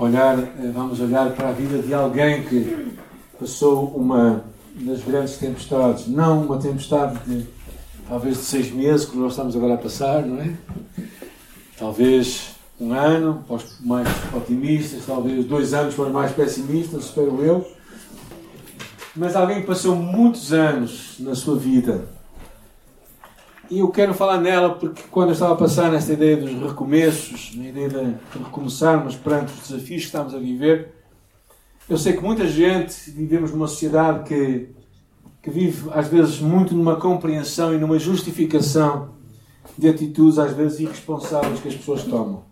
[0.00, 2.96] olhar, eh, vamos olhar para a vida de alguém que
[3.38, 4.44] passou uma
[4.74, 7.46] das grandes tempestades, não uma tempestade de
[8.08, 10.52] talvez de seis meses, que nós estamos agora a passar, não é?
[11.78, 12.50] Talvez
[12.80, 17.70] um ano, para os mais otimistas, talvez dois anos para os mais pessimistas, espero eu.
[19.14, 22.08] Mas alguém que passou muitos anos na sua vida.
[23.70, 27.54] E eu quero falar nela porque quando eu estava a passar nesta ideia dos recomeços,
[27.54, 30.92] na ideia de recomeçarmos perante os desafios que estamos a viver,
[31.88, 34.70] eu sei que muita gente, vivemos numa sociedade que,
[35.40, 39.10] que vive às vezes muito numa compreensão e numa justificação
[39.78, 42.42] de atitudes às vezes irresponsáveis que as pessoas tomam.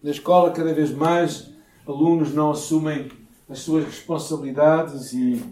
[0.00, 1.50] Na escola, cada vez mais,
[1.84, 3.10] alunos não assumem
[3.50, 5.42] as suas responsabilidades e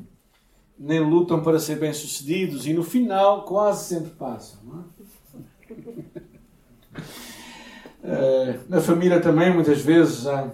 [0.79, 4.61] nem lutam para ser bem-sucedidos e no final quase sempre passam.
[8.03, 8.59] É?
[8.69, 10.51] na família também, muitas vezes, há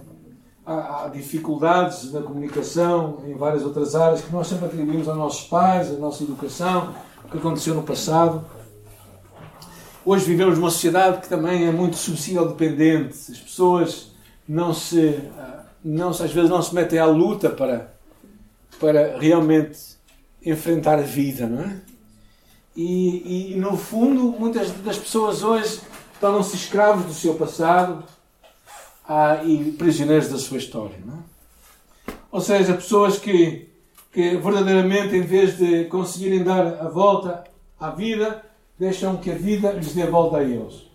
[0.69, 5.49] há, há dificuldades na comunicação em várias outras áreas que nós sempre atribuímos aos nossos
[5.49, 6.95] pais, à nossa educação,
[7.25, 8.45] o que aconteceu no passado.
[10.05, 13.33] Hoje vivemos numa sociedade que também é muito subsídio dependente.
[13.33, 14.13] As pessoas
[14.47, 15.19] não se,
[15.83, 17.95] não, às vezes não se metem à luta para,
[18.79, 19.98] para realmente
[20.51, 21.77] enfrentar a vida, não é?
[22.77, 25.81] E, e no fundo, muitas das pessoas hoje
[26.21, 28.05] tornam-se escravos do seu passado,
[29.09, 30.97] ah, e prisioneiros da sua história.
[30.97, 32.13] É?
[32.31, 33.69] Ou seja, pessoas que,
[34.13, 37.43] que verdadeiramente, em vez de conseguirem dar a volta
[37.81, 38.45] à vida,
[38.79, 40.87] deixam que a vida lhes dê a volta a eles.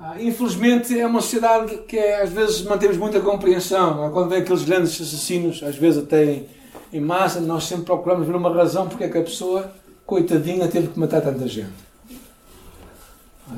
[0.00, 4.04] Ah, infelizmente, é uma sociedade que às vezes mantemos muita compreensão.
[4.04, 4.10] É?
[4.10, 6.44] Quando vem aqueles grandes assassinos, às vezes até
[6.92, 9.72] em, massa, nós sempre procuramos ver uma razão porque é que a pessoa,
[10.06, 11.92] coitadinha, teve que matar tanta gente.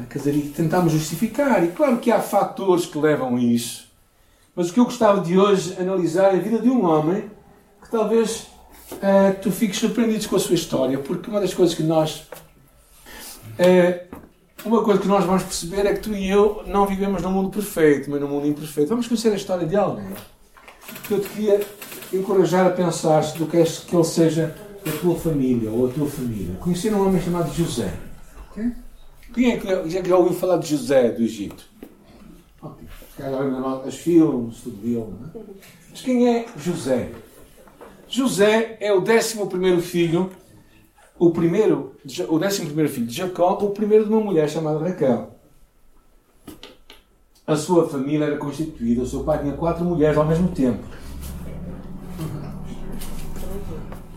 [0.01, 0.07] É?
[0.11, 1.65] Quer dizer, tentamos justificar.
[1.65, 3.87] E claro que há fatores que levam a isso.
[4.55, 7.31] Mas o que eu gostava de hoje analisar é a vida de um homem
[7.83, 8.47] que talvez
[8.93, 12.29] uh, tu fiques surpreendido com a sua história, porque uma das coisas que nós.
[13.59, 14.15] Uh,
[14.65, 17.51] uma coisa que nós vamos perceber é que tu e eu não vivemos num mundo
[17.51, 18.89] perfeito, mas num mundo imperfeito.
[18.89, 20.09] Vamos conhecer a história de alguém.
[21.11, 21.61] Eu te queria
[22.17, 24.55] encorajar a pensar do que é que ele seja
[24.87, 26.55] a tua família ou a tua família.
[26.61, 27.93] Conhecer um homem chamado José.
[28.51, 28.73] Okay?
[29.33, 31.65] Quem é que já, já ouviu falar de José do Egito?
[33.87, 35.45] Os filmes, tudo dele, não é?
[35.91, 37.11] Mas quem é José?
[38.09, 40.31] José é o décimo primeiro filho,
[41.19, 41.95] o primeiro,
[42.29, 45.31] o décimo primeiro filho de Jacó, o primeiro de uma mulher chamada Raquel.
[47.47, 50.83] A sua família era constituída, o seu pai tinha quatro mulheres ao mesmo tempo.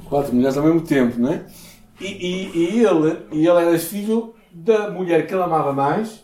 [0.10, 1.46] Quatro mulheres ao mesmo tempo, não é?
[2.00, 6.24] E, e, e ele, e ele era filho da mulher que ele amava mais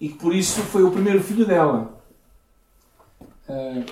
[0.00, 2.00] e que por isso foi o primeiro filho dela.
[3.48, 3.84] Uh,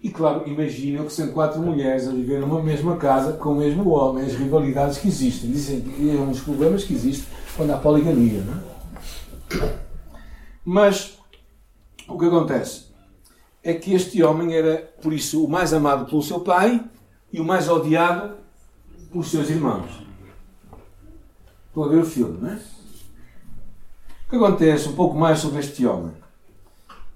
[0.00, 3.90] e claro, imaginam que são quatro mulheres a viver numa mesma casa com o mesmo
[3.90, 5.50] homem, as rivalidades que existem.
[5.50, 7.26] Dizem que é um dos problemas que existe
[7.56, 8.42] quando há poligamia.
[8.42, 9.78] Não é?
[10.64, 11.18] Mas
[12.06, 12.87] o que acontece
[13.62, 16.84] é que este homem era, por isso, o mais amado pelo seu pai
[17.32, 18.36] e o mais odiado
[19.10, 19.90] pelos seus irmãos.
[21.68, 22.60] Estou a ver o filme, não é?
[24.26, 26.14] O que acontece um pouco mais sobre este homem?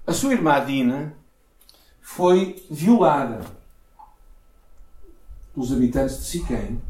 [0.05, 1.13] A sua irmã Dina
[2.01, 3.41] foi violada
[5.53, 6.81] pelos habitantes de Siquém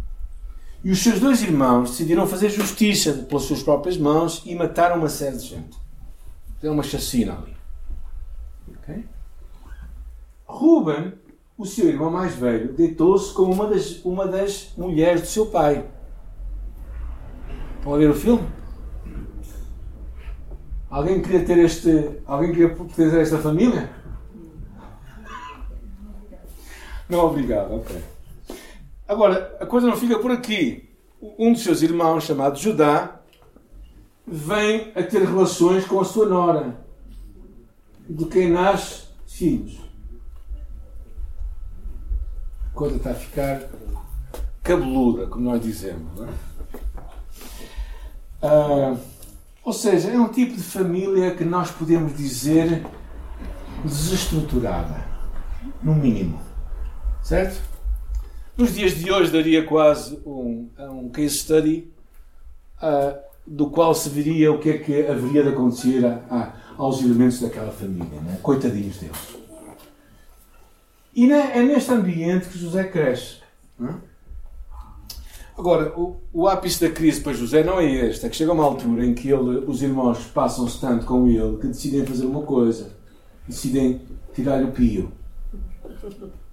[0.84, 5.10] e os seus dois irmãos decidiram fazer justiça pelas suas próprias mãos e mataram uma
[5.10, 5.78] série de gente.
[6.62, 7.63] É uma chacina ali.
[10.64, 11.12] Ruben,
[11.58, 15.86] o seu irmão mais velho, deitou-se com uma das, uma das mulheres do seu pai.
[17.76, 18.48] Estão a ver o filme?
[20.90, 22.22] Alguém queria ter este.
[22.26, 23.92] Alguém queria pertencer a esta família?
[27.10, 28.02] Não, obrigado, ok.
[29.06, 30.90] Agora, a coisa não fica por aqui.
[31.38, 33.20] Um dos seus irmãos, chamado Judá,
[34.26, 36.86] vem a ter relações com a sua nora,
[38.10, 39.83] de quem nasce filhos.
[42.74, 43.62] Coisa está a ficar
[44.64, 46.22] cabeluda, como nós dizemos.
[46.22, 46.54] É?
[48.46, 48.98] Uh,
[49.64, 52.86] ou seja, é um tipo de família que nós podemos dizer
[53.84, 55.06] desestruturada,
[55.82, 56.42] no mínimo.
[57.22, 57.62] Certo?
[58.58, 61.92] Nos dias de hoje daria quase um, um case study
[62.82, 67.02] uh, do qual se veria o que é que haveria de acontecer a, a, aos
[67.02, 68.20] elementos daquela família.
[68.22, 68.40] Né?
[68.42, 69.43] Coitadinhos deles.
[71.16, 73.38] E é neste ambiente que José cresce.
[73.82, 73.94] É?
[75.58, 78.64] Agora, o, o ápice da crise para José não é este, é que chega uma
[78.64, 82.92] altura em que ele, os irmãos passam-se tanto com ele que decidem fazer uma coisa.
[83.48, 84.02] decidem
[84.34, 85.12] tirar-lhe o pio.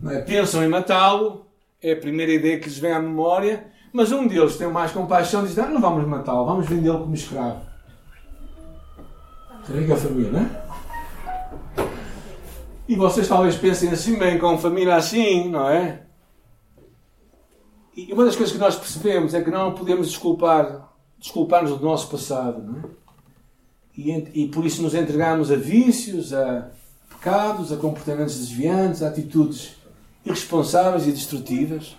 [0.06, 0.20] É?
[0.20, 1.46] Pensam em matá-lo,
[1.82, 5.42] é a primeira ideia que lhes vem à memória, mas um deles tem mais compaixão
[5.42, 7.62] e diz: não, não vamos matá-lo, vamos vendê-lo como escravo.
[9.66, 10.59] Rica família, não é?
[12.90, 16.02] E vocês talvez pensem assim, bem, com família assim, não é?
[17.96, 22.10] E uma das coisas que nós percebemos é que não podemos desculpar, desculpar-nos do nosso
[22.10, 22.82] passado, não é?
[23.96, 26.68] E, e por isso nos entregamos a vícios, a
[27.08, 29.76] pecados, a comportamentos desviantes, a atitudes
[30.26, 31.96] irresponsáveis e destrutivas,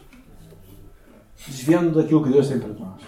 [1.48, 3.02] desviando daquilo que Deus tem para nós.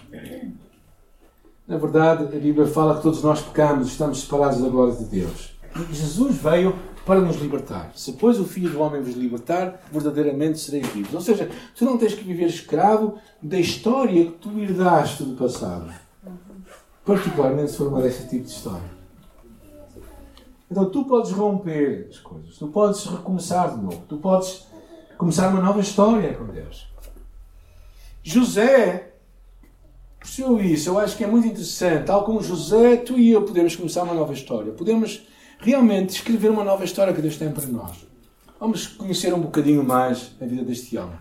[1.67, 5.51] Na verdade, a Bíblia fala que todos nós pecamos, estamos separados da glória de Deus.
[5.75, 7.91] E Jesus veio para nos libertar.
[7.95, 11.13] Se, pois, o Filho do Homem vos libertar, verdadeiramente sereis vivos.
[11.13, 15.93] Ou seja, tu não tens que viver escravo da história que tu herdaste do passado.
[17.05, 19.03] Particularmente se for uma desse tipo de história.
[20.71, 24.65] Então tu podes romper as coisas, tu podes recomeçar de novo, tu podes
[25.17, 26.87] começar uma nova história com Deus.
[28.23, 29.11] José
[30.17, 32.05] percebeu isso, eu acho que é muito interessante.
[32.05, 34.71] Tal como José, tu e eu podemos começar uma nova história.
[34.71, 35.27] Podemos
[35.63, 38.05] realmente escrever uma nova história que Deus tem para nós.
[38.59, 41.17] Vamos conhecer um bocadinho mais a vida deste homem.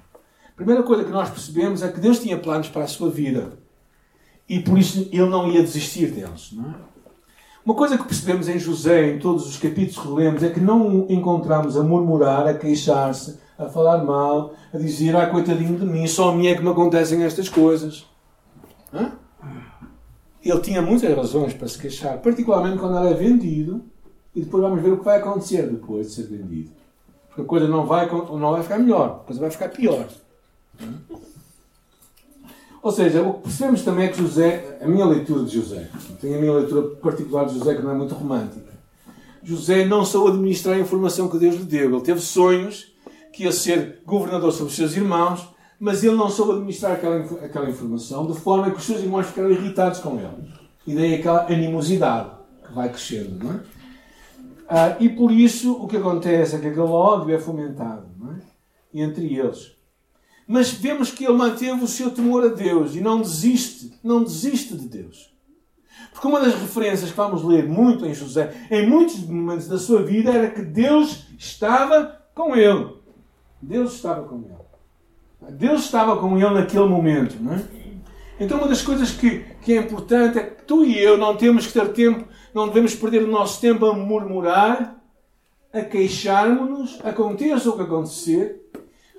[0.48, 3.58] A primeira coisa que nós percebemos é que Deus tinha planos para a sua vida
[4.48, 6.50] e por isso ele não ia desistir deles.
[6.52, 6.74] Não é?
[7.64, 11.06] Uma coisa que percebemos em José, em todos os capítulos que lemos, é que não
[11.08, 16.30] encontramos a murmurar, a queixar-se, a falar mal, a dizer, ah, coitadinho de mim, só
[16.30, 18.04] a mim é que me acontecem estas coisas.
[18.92, 19.12] Hã?
[20.44, 23.84] Ele tinha muitas razões para se queixar, particularmente quando era vendido,
[24.34, 26.70] e depois vamos ver o que vai acontecer depois de ser vendido.
[27.28, 30.06] Porque a coisa não vai, não vai ficar melhor, a coisa vai ficar pior.
[32.82, 35.88] Ou seja, o que percebemos também é que José, a minha leitura de José,
[36.20, 38.72] tem a minha leitura particular de José que não é muito romântica.
[39.42, 41.90] José não soube administrar a informação que Deus lhe deu.
[41.90, 42.92] Ele teve sonhos
[43.32, 45.48] que ia ser governador sobre os seus irmãos,
[45.78, 49.50] mas ele não soube administrar aquela, aquela informação de forma que os seus irmãos ficaram
[49.50, 50.52] irritados com ele.
[50.86, 52.30] E daí aquela animosidade
[52.66, 53.60] que vai crescendo, não é?
[54.74, 59.00] Ah, e por isso o que acontece é que aquele ódio é fomentado é?
[59.02, 59.76] entre eles.
[60.48, 64.74] Mas vemos que ele manteve o seu temor a Deus e não desiste, não desiste
[64.74, 65.30] de Deus.
[66.10, 70.02] Porque uma das referências que vamos ler muito em José, em muitos momentos da sua
[70.02, 72.96] vida, era que Deus estava com ele.
[73.60, 75.52] Deus estava com ele.
[75.52, 77.62] Deus estava com ele naquele momento, não é?
[78.40, 81.66] Então, uma das coisas que, que é importante é que tu e eu não temos
[81.66, 84.96] que ter tempo, não devemos perder o nosso tempo a murmurar,
[85.72, 88.60] a queixarmos-nos, aconteça o que acontecer,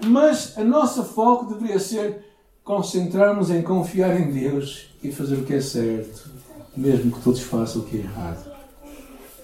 [0.06, 2.24] mas a nossa foco deveria ser
[2.64, 6.30] concentrarmos em confiar em Deus e fazer o que é certo,
[6.76, 8.52] mesmo que todos façam o que é errado.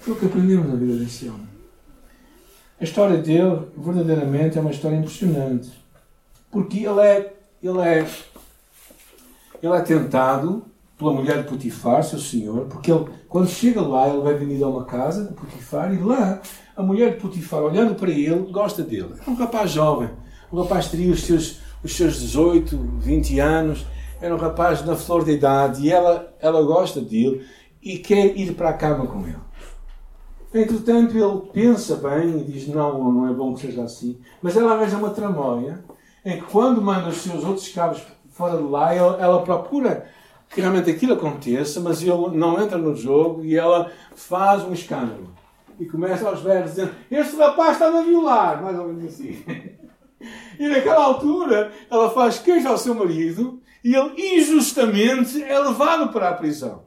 [0.00, 1.48] Foi o que aprendemos na vida desse homem.
[2.80, 5.70] A história dele, verdadeiramente, é uma história impressionante.
[6.50, 8.06] Porque ele é, ele é,
[9.62, 10.64] ele é tentado
[11.00, 14.68] pela mulher de Potifar, seu senhor, porque ele, quando chega lá, ele vai venir a
[14.68, 16.40] uma casa de Potifar e lá
[16.76, 19.14] a mulher de Potifar, olhando para ele, gosta dele.
[19.26, 20.08] É um rapaz jovem
[20.50, 23.86] o rapaz teria os seus, os seus 18, 20 anos,
[24.20, 27.46] era um rapaz na flor de idade e ela, ela gosta dele
[27.80, 29.38] e quer ir para a cama com ele.
[30.52, 34.18] Entretanto, ele pensa bem e diz: Não, não é bom que seja assim.
[34.42, 35.84] Mas ela arranja uma tramóia
[36.24, 40.08] em que, quando manda os seus outros escravos fora de lá, ela, ela procura
[40.50, 45.32] que realmente aquilo aconteça, mas ele não entra no jogo e ela faz um escândalo.
[45.78, 49.42] E começa aos berros dizendo: Este rapaz está a violar, mais ou menos assim.
[50.58, 56.28] E naquela altura ela faz queixa ao seu marido e ele injustamente é levado para
[56.28, 56.82] a prisão.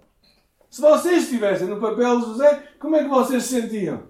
[0.69, 4.03] Se vocês estivessem no papel de José, como é que vocês se sentiam?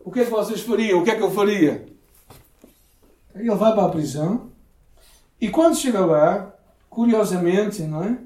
[0.00, 1.00] O que é que vocês fariam?
[1.00, 1.86] O que é que eu faria?
[3.34, 4.50] Ele vai para a prisão
[5.38, 6.54] e quando chega lá,
[6.88, 8.18] curiosamente, não é?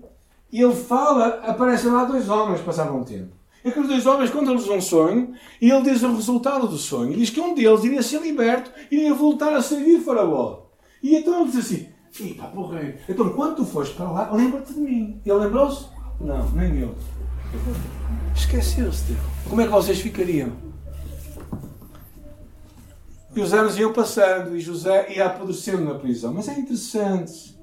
[0.52, 3.40] E ele fala, aparecem lá dois homens passaram um tempo.
[3.64, 7.16] E aqueles dois homens contam-lhes um sonho e ele diz o resultado do sonho.
[7.16, 10.62] Diz que um deles iria ser liberto e iria voltar a servir Faraó.
[11.02, 11.88] E então ele diz assim:
[12.18, 15.20] Eita, porra, então quando tu foste para lá, lembra-te de mim.
[15.24, 15.86] Ele lembrou-se?
[16.20, 16.94] Não, nem eu.
[18.34, 19.20] Esqueceu-se dele.
[19.48, 20.52] Como é que vocês ficariam?
[23.34, 26.34] E os anos iam passando e José ia apodrecendo na prisão.
[26.34, 27.56] Mas é interessante.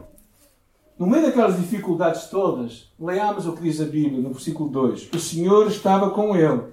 [0.98, 5.10] No meio daquelas dificuldades todas, leamos o que diz a Bíblia no versículo 2.
[5.14, 6.64] O Senhor estava com ele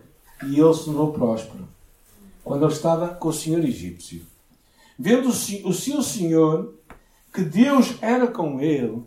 [0.47, 1.69] e ele se tornou próspero.
[2.43, 4.23] Quando ele estava com o Senhor egípcio.
[4.99, 6.75] Vendo o seu Senhor
[7.33, 9.03] que Deus era com ele,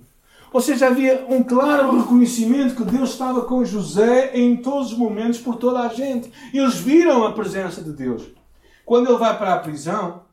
[0.52, 5.40] ou seja, havia um claro reconhecimento que Deus estava com José em todos os momentos,
[5.40, 6.32] por toda a gente.
[6.54, 8.24] Eles viram a presença de Deus.
[8.86, 10.24] Quando ele vai para a prisão,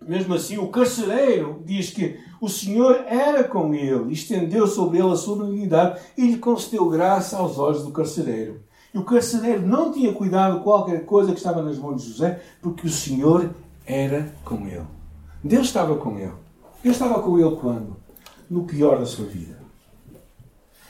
[0.00, 5.16] mesmo assim, o carcereiro diz que o Senhor era com ele, estendeu sobre ele a
[5.16, 8.64] sua benignidade e lhe concedeu graça aos olhos do carcereiro.
[8.92, 12.42] E o carcereiro não tinha cuidado de qualquer coisa que estava nas mãos de José,
[12.60, 13.48] porque o Senhor
[13.86, 14.84] era com ele.
[15.44, 16.32] Deus estava com ele.
[16.82, 17.96] Deus estava com ele quando?
[18.50, 19.56] No pior da sua vida.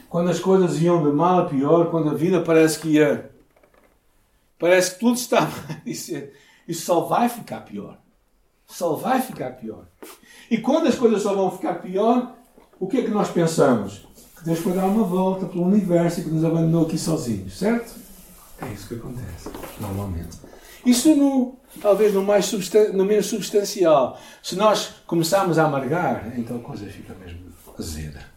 [0.08, 3.30] Quando as coisas iam de mal a pior, quando a vida parece que ia.
[4.58, 6.32] Parece que tudo estava a dizer:
[6.66, 7.98] isso só vai ficar pior.
[8.66, 9.84] Só vai ficar pior.
[10.50, 12.34] E quando as coisas só vão ficar pior,
[12.78, 14.06] o que é que nós pensamos?
[14.36, 17.94] Que Deus foi dar uma volta pelo universo e que nos abandonou aqui sozinhos, certo?
[18.60, 19.48] É isso que acontece,
[19.80, 20.38] normalmente.
[20.84, 22.50] Isso no, talvez no, mais
[22.92, 24.18] no menos substancial.
[24.42, 27.40] Se nós começarmos a amargar, então a coisa fica mesmo
[27.78, 28.32] azeda.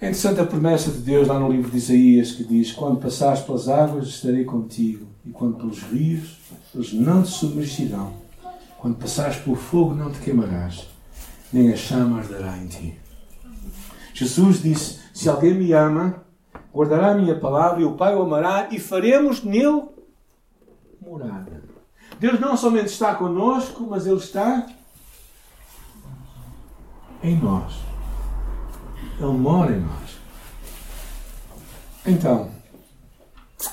[0.00, 3.40] É interessante a promessa de Deus lá no livro de Isaías que diz: Quando passares
[3.40, 6.38] pelas águas, estarei contigo, e quando pelos rios,
[6.74, 8.14] eles não te submergirão.
[8.80, 10.88] Quando passares pelo fogo, não te queimarás,
[11.52, 12.98] nem a chama arderá em ti.
[14.14, 16.24] Jesus disse: Se alguém me ama,
[16.72, 19.86] guardará a minha palavra, e o Pai o amará, e faremos nele
[20.98, 21.62] morada.
[22.18, 24.66] Deus não somente está conosco, mas Ele está
[27.22, 27.74] em nós.
[29.18, 30.18] Ele mora em nós.
[32.06, 32.50] Então,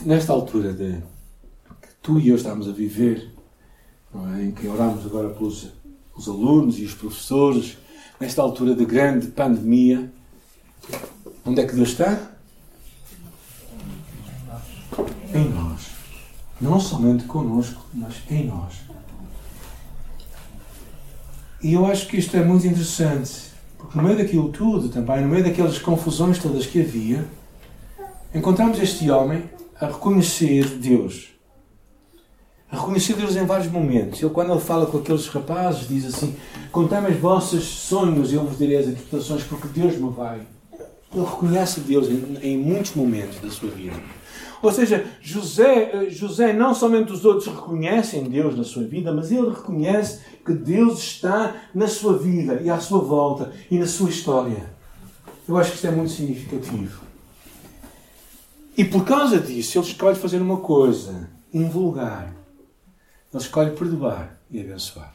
[0.02, 1.02] nesta altura de
[1.82, 3.37] que tu e eu estamos a viver,
[4.16, 4.44] é?
[4.44, 5.72] em que oramos agora pelos
[6.16, 7.78] os alunos e os professores,
[8.20, 10.12] nesta altura de grande pandemia,
[11.46, 12.32] onde é que Deus está?
[15.34, 15.92] Em nós.
[16.60, 18.74] Não somente conosco, mas em nós.
[21.62, 25.28] E eu acho que isto é muito interessante, porque no meio daquilo tudo, também, no
[25.28, 27.28] meio daquelas confusões todas que havia,
[28.34, 29.44] encontramos este homem
[29.80, 31.37] a reconhecer Deus.
[33.18, 34.22] Deus em vários momentos.
[34.22, 36.36] Ele, quando ele fala com aqueles rapazes, diz assim:
[36.72, 40.42] Contei-me os vossos sonhos e eu vos direi as interpretações, porque Deus me vai.
[41.14, 43.96] Ele reconhece Deus em, em muitos momentos da sua vida.
[44.62, 49.32] Ou seja, José, eh, José não somente os outros reconhecem Deus na sua vida, mas
[49.32, 54.10] ele reconhece que Deus está na sua vida e à sua volta e na sua
[54.10, 54.72] história.
[55.48, 57.02] Eu acho que isto é muito significativo.
[58.76, 62.37] E por causa disso, ele escolhe fazer uma coisa invulgar.
[63.34, 65.14] Ele escolhe perdoar e abençoar.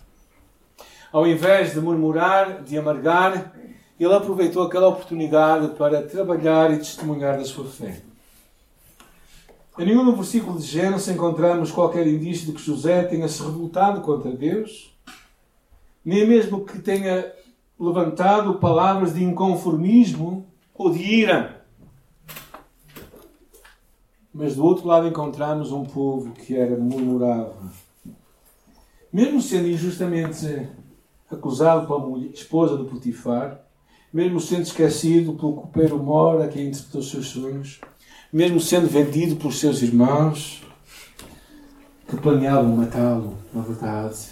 [1.13, 3.53] Ao invés de murmurar, de amargar,
[3.99, 8.03] ele aproveitou aquela oportunidade para trabalhar e testemunhar da sua fé.
[9.79, 14.31] Em nenhum versículo de Gênesis encontramos qualquer indício de que José tenha se revoltado contra
[14.31, 14.95] Deus,
[16.05, 17.33] nem mesmo que tenha
[17.79, 21.65] levantado palavras de inconformismo ou de ira.
[24.33, 27.71] Mas do outro lado encontramos um povo que era murmurável.
[29.13, 30.69] Mesmo sendo injustamente
[31.31, 33.61] acusado pela mulher, esposa do Potifar,
[34.13, 37.81] mesmo sendo esquecido pelo copeiro Mora que interpretou seus sonhos,
[38.33, 40.63] mesmo sendo vendido pelos seus irmãos,
[42.09, 44.29] que planeavam matá-lo, na verdade,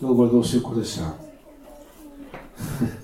[0.00, 1.16] ele guardou o seu coração.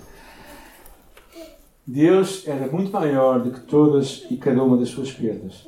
[1.86, 5.66] Deus era muito maior do que todas e cada uma das suas perdas.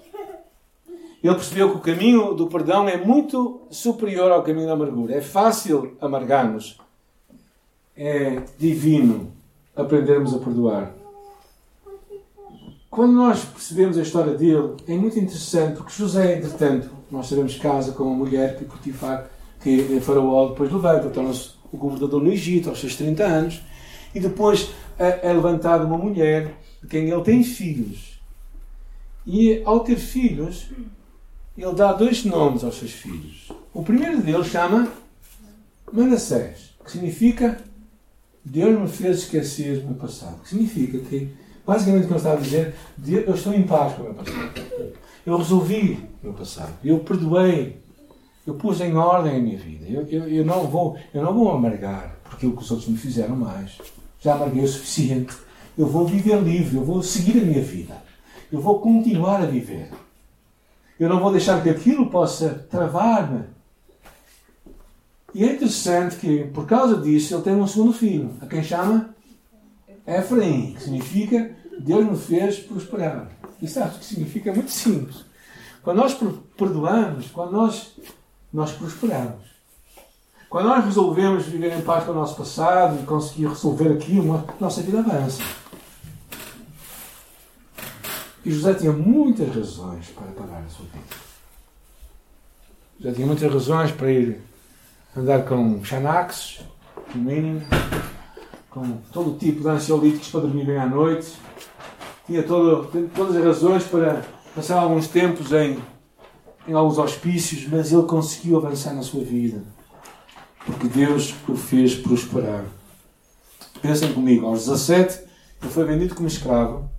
[1.26, 5.14] Ele percebeu que o caminho do perdão é muito superior ao caminho da amargura.
[5.14, 6.78] É fácil amargarmos.
[7.96, 9.32] É divino
[9.74, 10.92] aprendermos a perdoar.
[12.88, 17.90] Quando nós percebemos a história dele, é muito interessante, porque José, entretanto, nós sabemos, casa
[17.90, 19.28] com uma mulher que Potifar,
[19.60, 23.62] que Faraó depois levanta, torna-se o governador no Egito aos seus 30 anos,
[24.14, 28.20] e depois é, é levantada uma mulher de quem ele tem filhos.
[29.26, 30.68] E ao ter filhos,
[31.62, 33.50] ele dá dois nomes aos seus filhos.
[33.72, 34.88] O primeiro deles chama
[35.92, 37.58] Manassés, que significa
[38.44, 40.40] Deus me fez esquecer o meu passado.
[40.42, 41.30] Que significa que
[41.66, 42.74] Basicamente o que ele está a dizer,
[43.26, 44.52] eu estou em paz com o meu passado.
[45.26, 46.72] Eu resolvi o meu passado.
[46.84, 47.80] Eu perdoei.
[48.46, 49.84] Eu pus em ordem a minha vida.
[49.88, 52.96] Eu, eu, eu, não, vou, eu não vou amargar por aquilo que os outros me
[52.96, 53.78] fizeram mais.
[54.20, 55.36] Já amarguei o suficiente.
[55.76, 56.76] Eu vou viver livre.
[56.76, 57.96] Eu vou seguir a minha vida.
[58.52, 59.90] Eu vou continuar a viver.
[60.98, 63.44] Eu não vou deixar que aquilo possa travar-me.
[65.34, 69.14] E é interessante que, por causa disso, ele tem um segundo filho, a quem chama
[70.06, 73.28] Efraim, que significa Deus me fez prosperar.
[73.60, 75.24] E sabes que significa muito simples.
[75.82, 76.16] Quando nós
[76.56, 77.92] perdoamos, quando nós,
[78.52, 79.46] nós prosperamos.
[80.48, 84.80] Quando nós resolvemos viver em paz com o nosso passado e conseguir resolver aquilo, nossa
[84.80, 85.42] vida avança.
[88.46, 91.16] E José tinha muitas razões para parar a sua vida.
[93.00, 94.40] Já tinha muitas razões para ir
[95.16, 96.60] andar com Xanax,
[97.12, 97.60] no mínimo,
[98.70, 101.32] com todo o tipo de ansiolíticos para dormir bem à noite.
[102.24, 104.24] Tinha todo, todas as razões para
[104.54, 105.82] passar alguns tempos em,
[106.68, 109.60] em alguns hospícios, mas ele conseguiu avançar na sua vida.
[110.64, 112.64] Porque Deus o fez prosperar.
[113.82, 115.24] Pensem comigo, aos 17
[115.62, 116.94] ele foi vendido como escravo.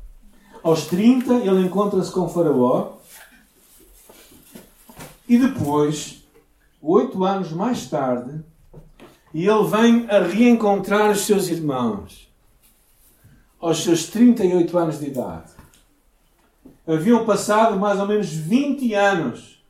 [0.64, 2.98] Aos 30 ele encontra-se com Faraó.
[5.28, 6.24] E depois,
[6.82, 8.44] oito anos mais tarde,
[9.34, 12.28] ele vem a reencontrar os seus irmãos.
[13.60, 15.52] Aos seus 38 anos de idade.
[16.88, 19.62] Haviam passado mais ou menos 20 anos.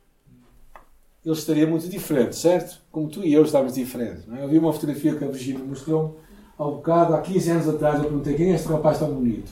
[1.24, 2.80] Ele estaria muito diferente, certo?
[2.92, 4.26] Como tu e eu estávamos diferentes.
[4.26, 4.44] Não é?
[4.44, 6.20] Eu vi uma fotografia que a Virginia mostrou
[6.58, 9.48] ao bocado, há 15 anos atrás, eu perguntei quem é este rapaz tão bonito?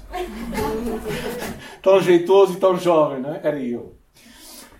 [1.86, 3.40] Tão jeitoso e tão jovem, não é?
[3.44, 3.94] Era eu.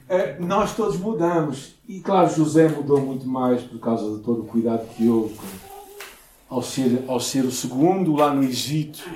[0.08, 1.76] É, nós todos mudamos.
[1.88, 5.38] E claro, José mudou muito mais por causa de todo o cuidado que houve
[6.50, 9.08] ao ser, ao ser o segundo lá no Egito.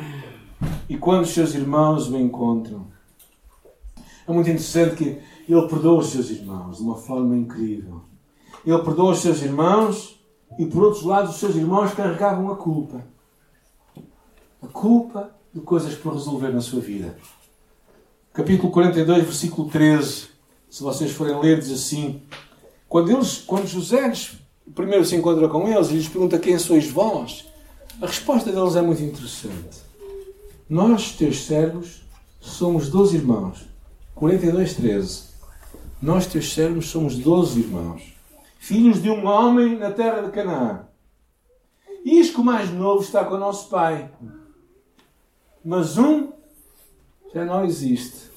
[0.88, 2.86] E quando os seus irmãos o encontram.
[4.28, 5.18] É muito interessante que
[5.52, 8.02] ele perdoa os seus irmãos de uma forma incrível.
[8.64, 10.24] Ele perdoa os seus irmãos
[10.56, 13.04] e por outro lado os seus irmãos carregavam a culpa.
[14.62, 17.16] A culpa de coisas por resolver na sua vida.
[18.32, 20.28] Capítulo 42, versículo 13.
[20.68, 22.22] Se vocês forem ler, diz assim:
[22.88, 24.12] Quando, eles, quando José
[24.74, 27.46] primeiro se encontra com eles e lhes pergunta quem sois vós,
[28.00, 29.82] a resposta deles é muito interessante.
[30.68, 32.02] Nós, teus servos,
[32.40, 33.68] somos 12 irmãos.
[34.14, 35.22] 42, 13.
[36.00, 38.20] Nós, teus servos, somos 12 irmãos
[38.60, 40.86] filhos de um homem na terra de Canaã.
[42.04, 44.12] Eis que o mais novo está com o nosso pai.
[45.64, 46.30] Mas um
[47.34, 48.30] já não existe.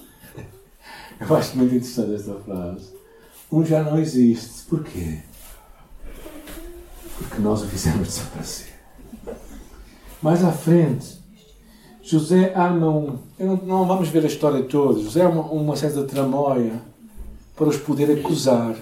[1.19, 2.93] Eu acho muito interessante esta frase.
[3.51, 4.65] Um já não existe.
[4.65, 5.19] Porquê?
[7.17, 8.73] Porque nós o fizemos desaparecer.
[10.21, 11.21] Mais à frente,
[12.01, 13.19] José arma um.
[13.39, 14.99] Não, não, vamos ver a história toda.
[14.99, 16.81] José arma uma certa tramóia
[17.55, 18.75] para os poder acusar.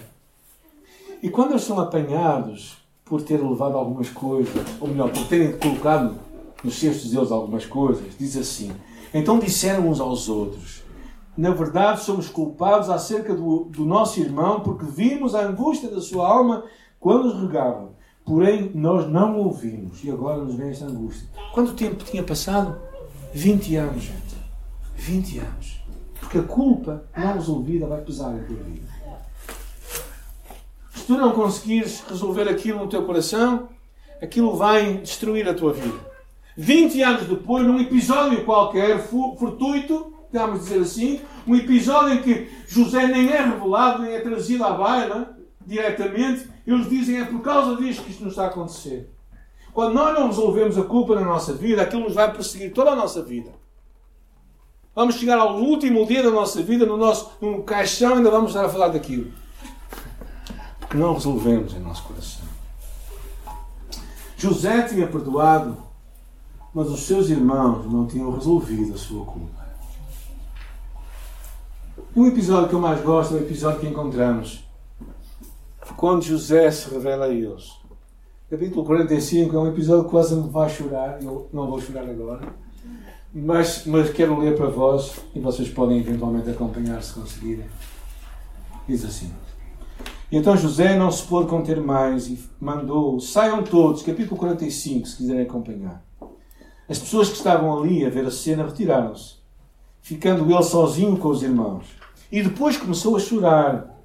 [1.22, 6.18] E quando eles são apanhados por ter levado algumas coisas, ou melhor, por terem colocado
[6.64, 8.72] nos cestos deles algumas coisas, diz assim:
[9.14, 10.84] Então disseram uns aos outros:
[11.38, 16.28] Na verdade, somos culpados acerca do, do nosso irmão, porque vimos a angústia da sua
[16.28, 16.64] alma
[17.00, 17.92] quando os regava.
[18.24, 20.04] Porém, nós não o ouvimos.
[20.04, 21.28] E agora nos vem esta angústia.
[21.54, 22.80] Quanto tempo tinha passado?
[23.34, 24.36] 20 anos, gente.
[24.96, 25.84] 20 anos.
[26.20, 28.88] Porque a culpa não resolvida vai pesar na tua vida.
[30.94, 33.70] Se tu não conseguires resolver aquilo no teu coração,
[34.22, 36.11] aquilo vai destruir a tua vida.
[36.58, 43.08] 20 anos depois, num episódio qualquer, fortuito, vamos dizer assim, um episódio em que José
[43.08, 48.04] nem é revelado, nem é trazido à baila diretamente, eles dizem é por causa disto
[48.04, 49.10] que isto nos está a acontecer.
[49.74, 52.96] Quando nós não resolvemos a culpa na nossa vida, aquilo nos vai perseguir toda a
[52.96, 53.52] nossa vida.
[54.94, 58.66] Vamos chegar ao último dia da nossa vida, no nosso num caixão, ainda vamos estar
[58.66, 59.32] a falar daquilo
[60.92, 62.46] que não resolvemos em nosso coração.
[64.36, 65.78] José tinha perdoado,
[66.74, 69.62] mas os seus irmãos não tinham resolvido a sua culpa.
[72.16, 74.64] Um episódio que eu mais gosto é o episódio que encontramos
[75.96, 77.72] quando José se revela a eles.
[78.50, 82.54] Capítulo 45 é um episódio que quase me vai chorar, eu não vou chorar agora,
[83.34, 87.66] mas, mas quero ler para vós e vocês podem eventualmente acompanhar se conseguirem.
[88.88, 89.32] Diz assim.
[90.30, 95.44] Então José não se pôde conter mais e mandou: saiam todos, capítulo 45, se quiserem
[95.44, 96.04] acompanhar.
[96.92, 99.36] As pessoas que estavam ali a ver a cena retiraram-se,
[100.02, 101.86] ficando ele sozinho com os irmãos.
[102.30, 103.98] E depois começou a chorar.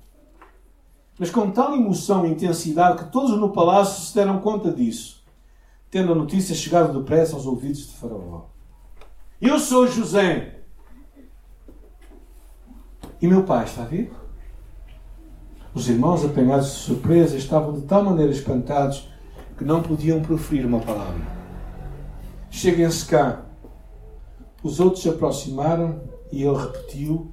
[1.18, 5.25] Mas com tal emoção e intensidade que todos no palácio se deram conta disso,
[5.90, 8.42] tendo a notícia chegado depressa aos ouvidos de Faraó.
[9.40, 10.61] Eu sou José.
[13.20, 14.14] E meu pai está vivo?
[15.75, 19.09] Os irmãos, apanhados de surpresa, estavam de tal maneira espantados
[19.59, 21.36] que não podiam proferir uma palavra.
[22.57, 23.45] Cheguem-se cá.
[24.62, 26.01] Os outros se aproximaram
[26.33, 27.31] e ele repetiu: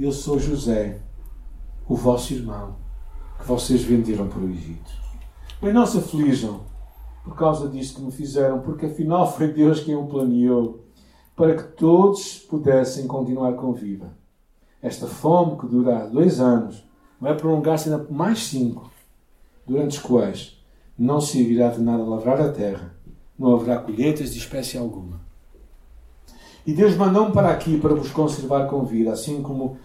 [0.00, 1.02] Eu sou José,
[1.86, 2.76] o vosso irmão,
[3.38, 4.90] que vocês venderam para o Egito.
[5.60, 6.62] Mas não se aflijam
[7.22, 10.82] por causa disso que me fizeram, porque afinal foi Deus quem o planeou
[11.36, 14.16] para que todos pudessem continuar com vida.
[14.80, 16.88] Esta fome que dura há dois anos
[17.20, 18.90] vai prolongar-se ainda por mais cinco,
[19.66, 20.58] durante os quais
[20.98, 22.93] não se virá de nada lavrar a terra,
[23.38, 25.20] não haverá colheitas de espécie alguma.
[26.66, 29.76] E Deus mandou-me para aqui para vos conservar com vida, assim como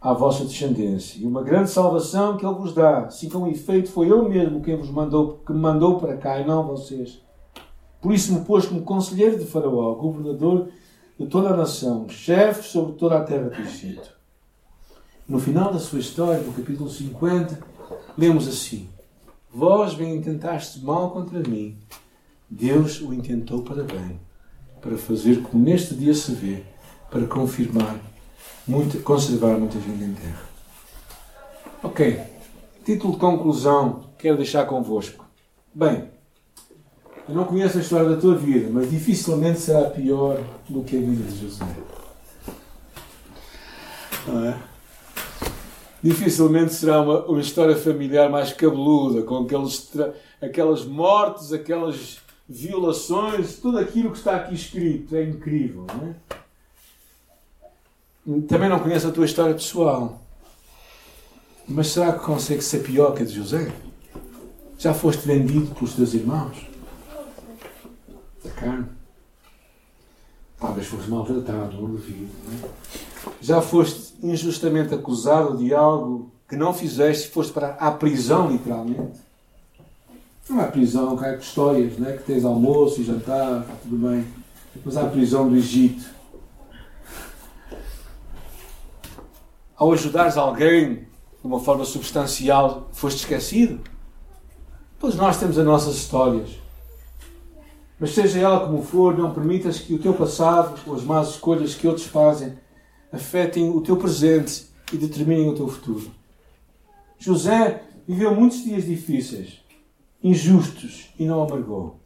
[0.00, 1.20] à vossa descendência.
[1.20, 3.06] E uma grande salvação que Ele vos dá.
[3.06, 6.46] Assim com efeito foi Ele mesmo quem vos mandou, que me mandou para cá e
[6.46, 7.20] não vocês.
[8.00, 10.68] Por isso me pôs como conselheiro de Faraó, governador
[11.18, 14.12] de toda a nação, chefe sobre toda a terra do Egito.
[15.26, 17.58] No final da sua história, no capítulo 50,
[18.18, 18.88] lemos assim:
[19.50, 21.78] Vós bem intentaste mal contra mim,
[22.56, 24.20] Deus o intentou para bem,
[24.80, 26.62] para fazer como neste dia se vê,
[27.10, 27.98] para confirmar
[28.66, 30.42] muito, conservar muita gente em terra.
[31.82, 32.20] Ok.
[32.84, 35.26] Título de conclusão quero deixar convosco.
[35.74, 36.08] Bem,
[37.28, 41.00] eu não conheço a história da tua vida, mas dificilmente será pior do que a
[41.00, 41.66] vida de José.
[44.28, 44.56] Não é?
[46.00, 49.90] Dificilmente será uma, uma história familiar mais cabeluda, com aqueles,
[50.40, 55.16] aquelas mortes, aquelas violações, tudo aquilo que está aqui escrito.
[55.16, 56.14] É incrível, não é?
[58.48, 60.20] Também não conheço a tua história pessoal.
[61.68, 63.72] Mas será que consegue ser pior que a de José?
[64.78, 66.66] Já foste vendido pelos teus irmãos?
[68.42, 68.86] Da carne?
[70.58, 72.28] Talvez foste maltratado ou duvido.
[72.62, 72.68] É?
[73.40, 79.20] Já foste injustamente acusado de algo que não fizeste foste para a prisão, literalmente?
[80.48, 82.16] Não há prisão, há histórias, né?
[82.16, 84.26] que tens almoço e jantar, tudo bem.
[84.84, 86.14] Mas há a prisão do Egito
[89.76, 91.06] ao ajudares alguém de
[91.44, 93.80] uma forma substancial, foste esquecido?
[94.98, 96.50] Pois nós temos as nossas histórias.
[97.98, 101.74] Mas seja ela como for, não permitas que o teu passado ou as más escolhas
[101.74, 102.54] que outros fazem
[103.12, 106.10] afetem o teu presente e determinem o teu futuro.
[107.18, 109.60] José viveu muitos dias difíceis,
[110.24, 112.00] injustos, e não amargou.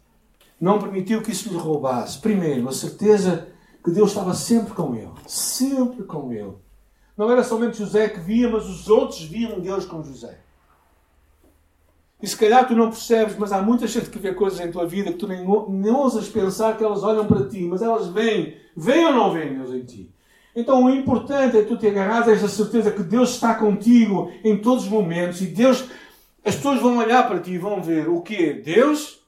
[0.60, 3.48] Não permitiu que isso lhe roubasse, primeiro, a certeza
[3.82, 5.12] que Deus estava sempre com ele.
[5.26, 6.54] Sempre com ele
[7.18, 10.38] não era somente José que via, mas os outros viam Deus com José.
[12.22, 14.86] E se calhar tu não percebes, mas há muita gente que vê coisas em tua
[14.86, 18.56] vida que tu nem, nem ousas pensar que elas olham para ti, mas elas vêm.
[18.76, 20.14] Vêm ou não vêm Deus em ti?
[20.54, 24.56] Então o importante é tu te agarrar a esta certeza que Deus está contigo em
[24.56, 25.84] todos os momentos e Deus,
[26.48, 28.52] as pessoas vão olhar para ti e vão ver o quê?
[28.52, 29.20] Deus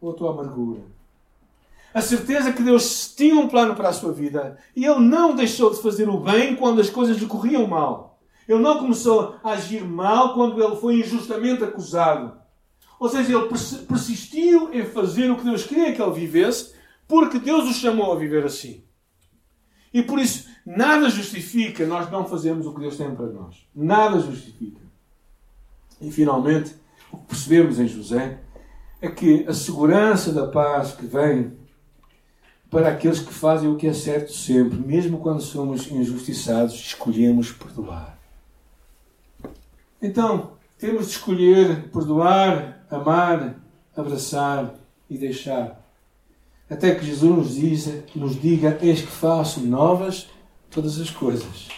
[0.00, 0.82] ou a tua amargura?
[1.92, 5.70] a certeza que Deus tinha um plano para a sua vida e ele não deixou
[5.70, 8.20] de fazer o bem quando as coisas lhe corriam mal.
[8.46, 12.38] Ele não começou a agir mal quando ele foi injustamente acusado.
[12.98, 16.72] Ou seja, ele persistiu em fazer o que Deus queria que ele vivesse,
[17.06, 18.82] porque Deus o chamou a viver assim.
[19.92, 23.66] E por isso, nada justifica nós não fazermos o que Deus tem para nós.
[23.74, 24.80] Nada justifica.
[26.00, 26.74] E finalmente,
[27.12, 28.38] o que percebemos em José
[29.00, 31.56] é que a segurança da paz que vem
[32.70, 38.18] para aqueles que fazem o que é certo sempre, mesmo quando somos injustiçados, escolhemos perdoar.
[40.02, 43.56] Então, temos de escolher perdoar, amar,
[43.96, 44.74] abraçar
[45.08, 45.82] e deixar.
[46.70, 50.28] Até que Jesus nos, nos diga: Eis que faço novas
[50.70, 51.68] todas as coisas.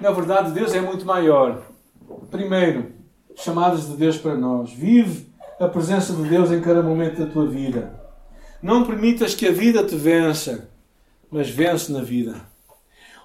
[0.00, 1.73] Na verdade, Deus é muito maior.
[2.30, 2.92] Primeiro,
[3.36, 4.72] chamadas de Deus para nós.
[4.72, 5.26] Vive
[5.60, 8.00] a presença de Deus em cada momento da tua vida.
[8.62, 10.68] Não permitas que a vida te vença,
[11.30, 12.40] mas vence na vida.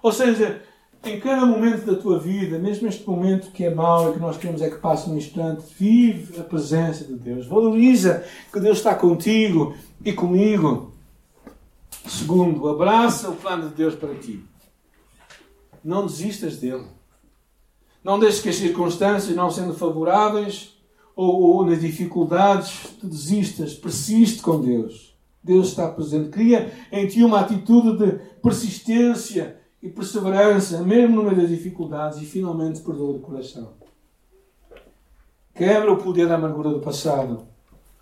[0.02, 0.62] Ou seja,
[1.04, 4.38] em cada momento da tua vida, mesmo este momento que é mau e que nós
[4.38, 7.48] queremos é que passe um instante, vive a presença de Deus.
[7.48, 10.94] Valoriza que Deus está contigo e comigo.
[12.06, 14.44] Segundo, abraça o plano de Deus para ti.
[15.84, 16.86] Não desistas dele.
[18.04, 20.78] Não deixes que as circunstâncias, não sendo favoráveis
[21.16, 23.74] ou, ou nas dificuldades, tu desistas.
[23.74, 25.18] Persiste com Deus.
[25.44, 26.30] Deus está presente.
[26.30, 32.26] Cria em ti uma atitude de persistência e perseverança, mesmo no meio das dificuldades, e
[32.26, 33.74] finalmente perdoa de coração.
[35.54, 37.48] Quebra o poder da amargura do passado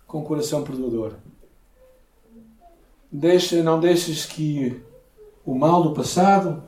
[0.06, 1.14] com o coração perdoador.
[3.10, 4.80] Deixa, não deixes que
[5.44, 6.62] o mal do passado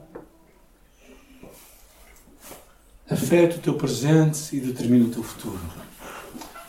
[3.10, 5.60] afete o teu presente e determine o teu futuro.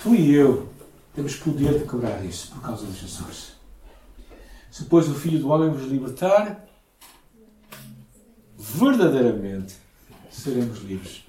[0.01, 0.69] Tu e eu
[1.13, 3.54] temos poder de quebrar isso por causa de Jesus.
[4.71, 6.65] Se depois o Filho do Homem vos libertar,
[8.58, 9.75] verdadeiramente
[10.30, 11.25] seremos livres.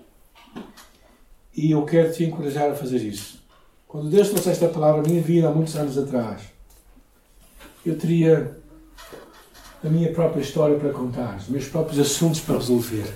[1.55, 3.43] E eu quero te encorajar a fazer isso.
[3.87, 6.43] Quando Deus trouxe esta palavra à minha vida há muitos anos atrás,
[7.85, 8.57] eu teria
[9.85, 13.13] a minha própria história para contar, os meus próprios assuntos para resolver.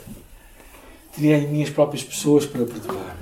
[1.17, 3.17] As minhas próprias pessoas para perdoar.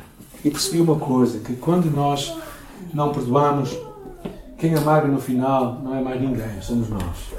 [0.45, 2.37] E percebi uma coisa, que quando nós
[2.93, 3.77] não perdoamos,
[4.59, 7.33] quem amarga no final não é mais ninguém, somos nós.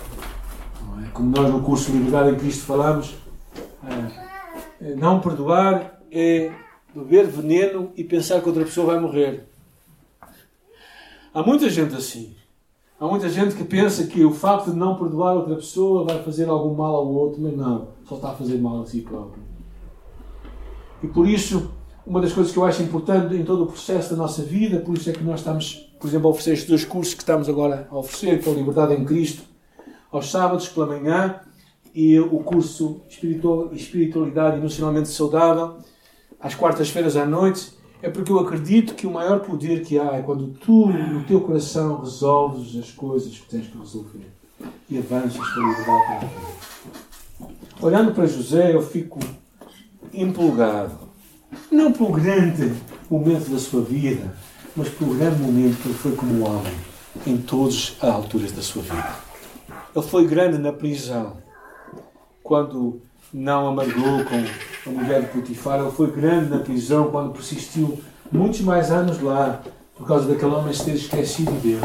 [1.04, 1.10] É?
[1.14, 3.16] Como nós no curso de Liberdade em Cristo falamos,
[4.82, 6.52] é, Não perdoar é
[6.94, 9.48] beber veneno e pensar que outra pessoa vai morrer.
[11.34, 12.36] Há muita gente assim.
[13.00, 16.48] Há muita gente que pensa que o facto de não perdoar outra pessoa vai fazer
[16.48, 19.44] algum mal ao outro, mas não, só está a fazer mal a si próprio.
[21.06, 21.70] E por isso,
[22.04, 24.98] uma das coisas que eu acho importante em todo o processo da nossa vida, por
[24.98, 27.88] isso é que nós estamos, por exemplo, a oferecer estes dois cursos que estamos agora
[27.92, 29.44] a oferecer, que é a Liberdade em Cristo,
[30.12, 31.42] aos sábados pela manhã,
[31.94, 35.78] e o curso Espiritualidade Emocionalmente Saudável,
[36.40, 40.24] às quartas-feiras à noite, é porque eu acredito que o maior poder que há é
[40.24, 44.28] quando tu, no teu coração, resolves as coisas que tens que resolver
[44.90, 46.32] e avanças para a liberdade.
[47.80, 49.20] Olhando para José, eu fico
[50.14, 50.98] empolgado.
[51.72, 52.74] Não pelo grande
[53.10, 54.34] momento da sua vida,
[54.76, 56.74] mas pelo grande momento que ele foi como homem
[57.26, 59.16] em todas as alturas da sua vida.
[59.96, 61.38] Ele foi grande na prisão,
[62.44, 63.02] quando
[63.34, 65.80] não amargou com a mulher de Potifar.
[65.80, 68.00] Ele foi grande na prisão quando persistiu
[68.32, 69.62] muitos mais anos lá
[69.96, 71.82] por causa daquele homem se ter esquecido dele.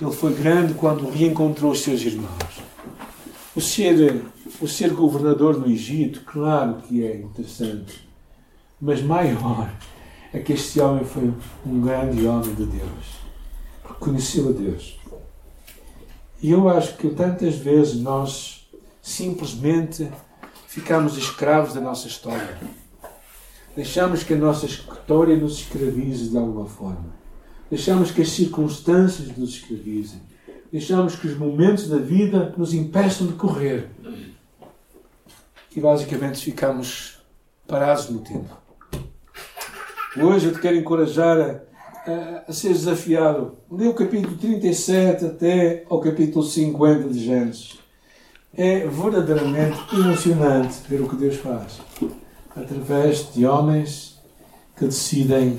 [0.00, 2.62] Ele foi grande quando reencontrou os seus irmãos.
[3.54, 4.22] O ser,
[4.62, 8.08] o ser governador no Egito, claro que é interessante,
[8.80, 9.68] mas maior
[10.32, 11.34] é que este homem foi
[11.66, 13.18] um grande homem de Deus,
[13.82, 15.00] porque conheceu a Deus.
[16.40, 18.70] E eu acho que tantas vezes nós
[19.02, 20.08] simplesmente
[20.68, 22.56] ficamos escravos da nossa história.
[23.74, 27.12] Deixamos que a nossa história nos escravize de alguma forma.
[27.68, 30.20] Deixamos que as circunstâncias nos escravizem.
[30.70, 33.90] Deixamos que os momentos da vida nos impeçam de correr.
[35.74, 37.18] E basicamente ficamos
[37.66, 38.56] parados no tempo.
[40.16, 43.56] Hoje eu te quero encorajar a, a, a ser desafiado.
[43.70, 47.78] Lê o capítulo 37 até ao capítulo 50 de Gênesis.
[48.54, 51.80] É verdadeiramente emocionante ver o que Deus faz
[52.54, 54.20] através de homens
[54.76, 55.58] que decidem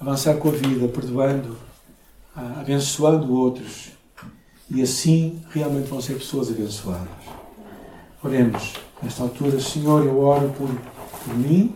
[0.00, 1.56] avançar com a vida, perdoando,
[2.34, 3.92] abençoando outros
[4.68, 7.06] e assim realmente vão ser pessoas abençoadas.
[8.24, 11.74] Oremos nesta altura, Senhor, eu oro por, por mim,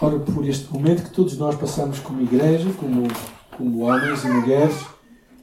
[0.00, 3.08] oro por este momento que todos nós passamos como igreja, como,
[3.56, 4.86] como homens e mulheres,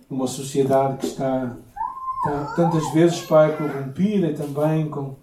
[0.10, 1.56] numa sociedade que está
[2.56, 5.16] tantas vezes, Pai, corrompida e também com,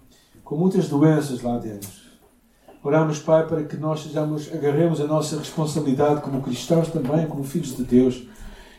[0.43, 1.89] com muitas doenças lá dentro.
[2.83, 7.75] Oramos, Pai, para que nós sejamos, agarremos a nossa responsabilidade como cristãos também, como filhos
[7.75, 8.27] de Deus,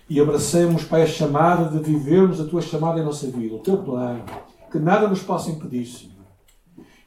[0.08, 3.78] e abracemos, Pai, a chamada de vivermos a Tua chamada em nossa vida, o Teu
[3.78, 4.22] plano.
[4.70, 6.13] Que nada nos possa impedir, Senhor.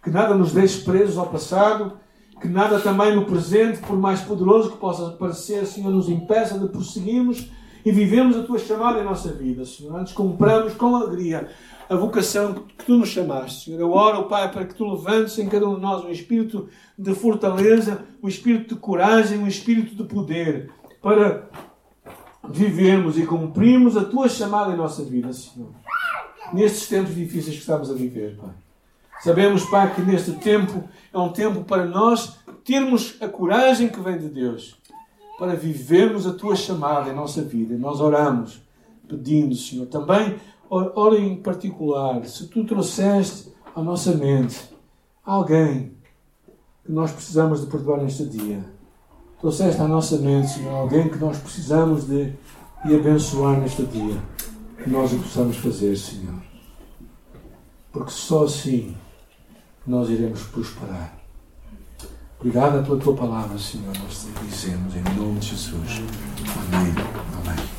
[0.08, 2.00] Que nada nos deixe presos ao passado,
[2.40, 6.66] que nada também no presente, por mais poderoso que possa parecer, Senhor, nos impeça de
[6.70, 7.52] prosseguirmos
[7.86, 9.94] e vivemos a tua chamada em nossa vida, Senhor.
[9.98, 11.50] Antes compramos com alegria
[11.90, 13.82] a vocação que tu nos chamaste, Senhor.
[13.82, 17.14] Eu oro, Pai, para que tu levantes em cada um de nós um espírito de
[17.14, 21.50] fortaleza, um espírito de coragem, um espírito de poder, para
[22.50, 25.72] vivermos e cumprirmos a tua chamada em nossa vida, Senhor.
[26.54, 28.67] Nestes tempos difíceis que estamos a viver, Pai.
[29.22, 34.18] Sabemos, Pai, que neste tempo é um tempo para nós termos a coragem que vem
[34.18, 34.78] de Deus
[35.40, 37.78] para vivermos a tua chamada em nossa vida.
[37.78, 38.62] Nós oramos
[39.08, 40.36] pedindo, Senhor, também
[40.70, 44.70] ora em particular, se tu trouxeste à nossa mente
[45.24, 45.94] alguém
[46.84, 48.64] que nós precisamos de perdoar neste dia,
[49.40, 52.34] trouxeste à nossa mente, Senhor, alguém que nós precisamos de,
[52.86, 54.18] de abençoar neste dia,
[54.84, 56.42] que nós o possamos fazer, Senhor.
[57.92, 58.96] Porque só assim
[59.88, 61.18] nós iremos prosperar.
[62.40, 63.94] Obrigado pela tua palavra, Senhor.
[64.04, 66.02] Nós te dizemos em nome de Jesus.
[66.72, 67.77] Amém.